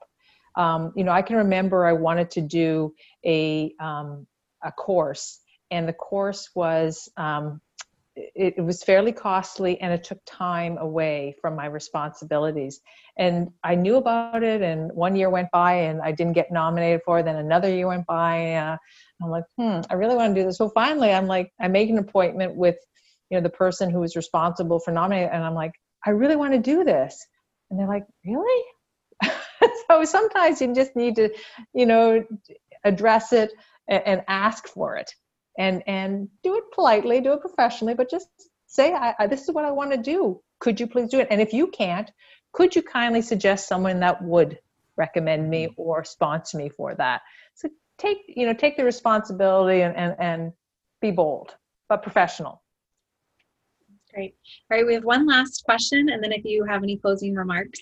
[0.56, 2.94] Um, you know i can remember i wanted to do
[3.26, 4.26] a, um,
[4.62, 5.40] a course
[5.70, 7.60] and the course was um,
[8.16, 12.80] it, was fairly costly and it took time away from my responsibilities.
[13.16, 17.00] And i knew about it and one year went by and i didn't get nominated
[17.04, 18.76] for it then another year went by uh,
[19.22, 20.58] i'm like hmm i really want to do this.
[20.58, 22.76] So finally i'm like i make an appointment with
[23.34, 25.72] you know the person who was responsible for nominating and i'm like
[26.06, 27.26] i really want to do this.
[27.70, 28.64] And they're like really?
[29.88, 31.30] So sometimes you just need to
[31.72, 32.24] you know
[32.84, 33.50] address it
[33.88, 35.10] and, ask for it.
[35.58, 38.28] And and do it politely do it professionally but just
[38.66, 40.40] say I, I, this is what i want to do.
[40.60, 41.28] Could you please do it?
[41.30, 42.10] And if you can't
[42.52, 44.58] could you kindly suggest someone that would
[44.96, 45.80] recommend me mm-hmm.
[45.80, 47.22] or sponsor me for that?
[47.54, 47.68] So
[47.98, 50.52] take you know take the responsibility and and, and
[51.00, 51.54] be bold
[51.88, 52.63] but professional
[54.14, 54.36] Great.
[54.70, 57.80] All right, we have one last question, and then if you have any closing remarks,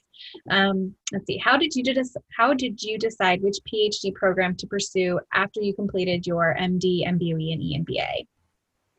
[0.49, 1.37] um, let's see.
[1.37, 5.75] How did you just how did you decide which PhD program to pursue after you
[5.75, 8.27] completed your MD, MBE, and EMBA?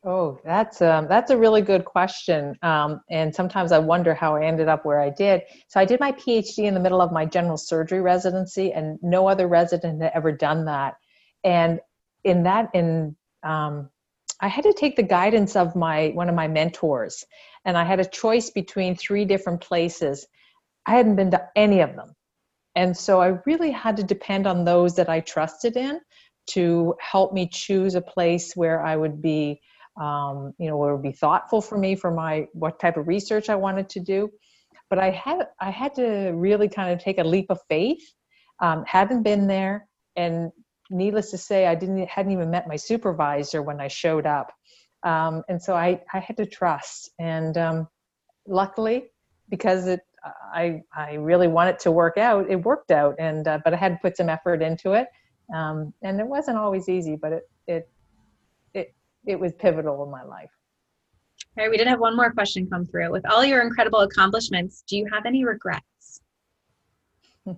[0.04, 4.44] Oh, that's um, that's a really good question, um, and sometimes I wonder how I
[4.44, 5.42] ended up where I did.
[5.66, 9.26] So I did my PhD in the middle of my general surgery residency, and no
[9.26, 10.94] other resident had ever done that.
[11.42, 11.80] And
[12.22, 13.90] in that, in um,
[14.40, 17.24] I had to take the guidance of my one of my mentors,
[17.64, 20.26] and I had a choice between three different places.
[20.86, 22.14] I hadn't been to any of them,
[22.74, 26.00] and so I really had to depend on those that I trusted in
[26.46, 29.60] to help me choose a place where I would be,
[30.00, 33.48] um, you know, where would be thoughtful for me for my what type of research
[33.48, 34.30] I wanted to do.
[34.90, 38.02] But I had I had to really kind of take a leap of faith.
[38.60, 40.52] Um, hadn't been there, and
[40.90, 44.52] needless to say, I didn't hadn't even met my supervisor when I showed up,
[45.02, 47.10] um, and so I I had to trust.
[47.18, 47.88] And um,
[48.46, 49.10] luckily,
[49.48, 50.00] because it
[50.52, 53.16] I I really wanted to work out, it worked out.
[53.18, 55.08] And uh, but I had to put some effort into it,
[55.54, 57.88] um, and it wasn't always easy, but it it
[58.74, 58.94] it
[59.26, 60.50] it was pivotal in my life.
[61.56, 63.10] All right, we did have one more question come through.
[63.12, 66.20] With all your incredible accomplishments, do you have any regrets?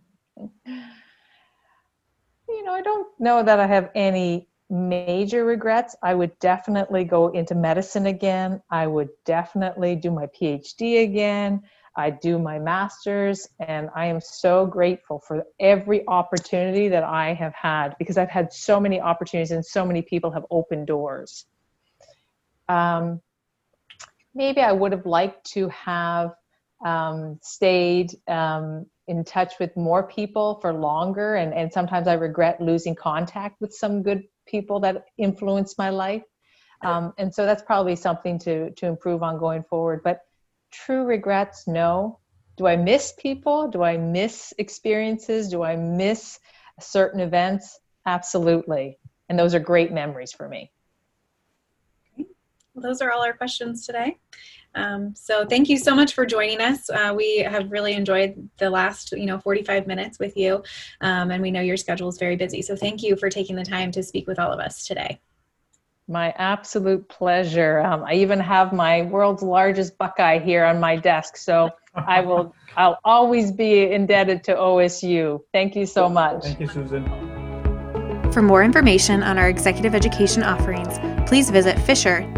[2.48, 5.96] you know, I don't know that I have any major regrets.
[6.02, 8.62] I would definitely go into medicine again.
[8.70, 11.62] I would definitely do my PhD again.
[11.98, 17.54] I do my master's, and I am so grateful for every opportunity that I have
[17.54, 21.46] had because I've had so many opportunities and so many people have opened doors.
[22.68, 23.22] Um,
[24.34, 26.32] maybe I would have liked to have
[26.84, 31.36] um, stayed um, in touch with more people for longer.
[31.36, 36.22] And, and sometimes i regret losing contact with some good people that influenced my life.
[36.82, 40.02] Um, and so that's probably something to to improve on going forward.
[40.04, 40.20] But
[40.70, 42.20] true regrets no.
[42.56, 43.68] Do i miss people?
[43.68, 45.48] Do i miss experiences?
[45.48, 46.38] Do i miss
[46.80, 47.78] certain events?
[48.04, 48.98] Absolutely.
[49.28, 50.70] And those are great memories for me.
[52.16, 54.18] Well, those are all our questions today
[54.76, 56.88] um, so thank you so much for joining us.
[56.90, 60.62] Uh, we have really enjoyed the last, you know, 45 minutes with you,
[61.00, 62.62] um, and we know your schedule is very busy.
[62.62, 65.18] So thank you for taking the time to speak with all of us today.
[66.08, 67.80] My absolute pleasure.
[67.80, 72.54] Um, I even have my world's largest Buckeye here on my desk, so I will.
[72.76, 75.40] I'll always be indebted to OSU.
[75.52, 76.44] Thank you so much.
[76.44, 77.04] Thank you, Susan.
[78.30, 82.36] For more information on our executive education offerings, please visit fisher.osu.edu.